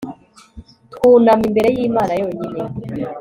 twunama 0.93 1.43
imbere 1.49 1.67
y'imana 1.75 2.11
yonyine 2.21 2.61